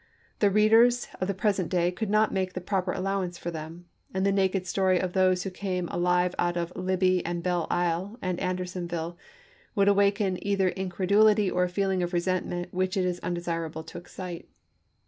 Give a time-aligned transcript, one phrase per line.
[0.39, 3.85] The readers of the present day could not make the proper allowance for them,
[4.15, 8.17] and the naked story of those who came alive out of Libby and Belle Isle
[8.19, 9.15] and Anderson ville
[9.75, 14.49] would awaken either incredulity or a feeling of resentment which it is undesirable to excite.